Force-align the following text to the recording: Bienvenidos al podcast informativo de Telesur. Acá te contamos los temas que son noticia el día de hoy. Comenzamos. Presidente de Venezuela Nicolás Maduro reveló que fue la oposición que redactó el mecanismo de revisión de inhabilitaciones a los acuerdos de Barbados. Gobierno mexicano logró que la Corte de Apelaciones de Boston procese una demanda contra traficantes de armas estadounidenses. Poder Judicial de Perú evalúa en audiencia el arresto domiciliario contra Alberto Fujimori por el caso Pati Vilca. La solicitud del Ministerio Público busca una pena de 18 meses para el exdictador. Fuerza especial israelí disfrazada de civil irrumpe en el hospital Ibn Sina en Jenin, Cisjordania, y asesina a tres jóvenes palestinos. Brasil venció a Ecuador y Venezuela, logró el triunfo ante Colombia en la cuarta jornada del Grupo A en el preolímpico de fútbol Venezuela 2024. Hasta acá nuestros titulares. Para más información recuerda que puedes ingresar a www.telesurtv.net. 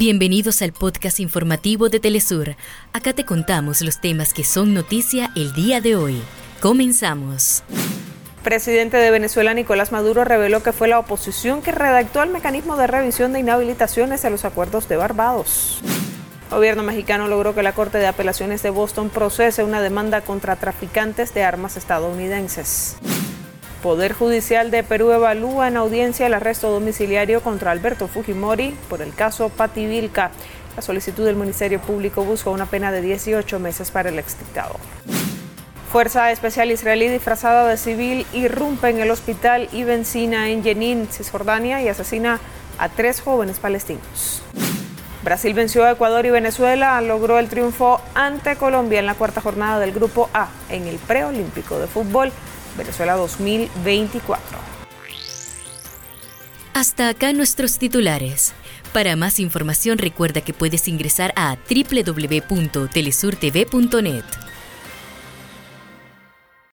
Bienvenidos 0.00 0.62
al 0.62 0.72
podcast 0.72 1.18
informativo 1.18 1.88
de 1.88 1.98
Telesur. 1.98 2.54
Acá 2.92 3.14
te 3.14 3.24
contamos 3.24 3.82
los 3.82 4.00
temas 4.00 4.32
que 4.32 4.44
son 4.44 4.72
noticia 4.72 5.32
el 5.34 5.52
día 5.54 5.80
de 5.80 5.96
hoy. 5.96 6.22
Comenzamos. 6.60 7.64
Presidente 8.44 8.96
de 8.96 9.10
Venezuela 9.10 9.54
Nicolás 9.54 9.90
Maduro 9.90 10.24
reveló 10.24 10.62
que 10.62 10.72
fue 10.72 10.86
la 10.86 11.00
oposición 11.00 11.62
que 11.62 11.72
redactó 11.72 12.22
el 12.22 12.30
mecanismo 12.30 12.76
de 12.76 12.86
revisión 12.86 13.32
de 13.32 13.40
inhabilitaciones 13.40 14.24
a 14.24 14.30
los 14.30 14.44
acuerdos 14.44 14.88
de 14.88 14.94
Barbados. 14.94 15.80
Gobierno 16.48 16.84
mexicano 16.84 17.26
logró 17.26 17.56
que 17.56 17.64
la 17.64 17.72
Corte 17.72 17.98
de 17.98 18.06
Apelaciones 18.06 18.62
de 18.62 18.70
Boston 18.70 19.10
procese 19.10 19.64
una 19.64 19.82
demanda 19.82 20.20
contra 20.20 20.54
traficantes 20.54 21.34
de 21.34 21.42
armas 21.42 21.76
estadounidenses. 21.76 22.98
Poder 23.82 24.12
Judicial 24.12 24.72
de 24.72 24.82
Perú 24.82 25.12
evalúa 25.12 25.68
en 25.68 25.76
audiencia 25.76 26.26
el 26.26 26.34
arresto 26.34 26.68
domiciliario 26.70 27.42
contra 27.42 27.70
Alberto 27.70 28.08
Fujimori 28.08 28.74
por 28.88 29.02
el 29.02 29.14
caso 29.14 29.50
Pati 29.50 29.86
Vilca. 29.86 30.32
La 30.74 30.82
solicitud 30.82 31.24
del 31.24 31.36
Ministerio 31.36 31.80
Público 31.80 32.24
busca 32.24 32.50
una 32.50 32.66
pena 32.66 32.90
de 32.90 33.02
18 33.02 33.60
meses 33.60 33.92
para 33.92 34.08
el 34.08 34.18
exdictador. 34.18 34.78
Fuerza 35.92 36.32
especial 36.32 36.72
israelí 36.72 37.06
disfrazada 37.08 37.68
de 37.68 37.76
civil 37.76 38.26
irrumpe 38.32 38.88
en 38.88 38.98
el 38.98 39.12
hospital 39.12 39.68
Ibn 39.72 40.04
Sina 40.04 40.50
en 40.50 40.64
Jenin, 40.64 41.06
Cisjordania, 41.06 41.80
y 41.80 41.88
asesina 41.88 42.40
a 42.78 42.88
tres 42.88 43.20
jóvenes 43.20 43.60
palestinos. 43.60 44.42
Brasil 45.22 45.54
venció 45.54 45.84
a 45.84 45.92
Ecuador 45.92 46.26
y 46.26 46.30
Venezuela, 46.30 47.00
logró 47.00 47.38
el 47.38 47.48
triunfo 47.48 48.00
ante 48.14 48.56
Colombia 48.56 48.98
en 48.98 49.06
la 49.06 49.14
cuarta 49.14 49.40
jornada 49.40 49.78
del 49.78 49.92
Grupo 49.92 50.28
A 50.34 50.48
en 50.68 50.88
el 50.88 50.96
preolímpico 50.96 51.78
de 51.78 51.86
fútbol 51.86 52.32
Venezuela 52.76 53.14
2024. 53.14 54.58
Hasta 56.74 57.08
acá 57.08 57.32
nuestros 57.32 57.78
titulares. 57.78 58.52
Para 58.92 59.16
más 59.16 59.40
información 59.40 59.96
recuerda 59.98 60.42
que 60.42 60.54
puedes 60.54 60.86
ingresar 60.88 61.32
a 61.36 61.56
www.telesurtv.net. 61.68 64.24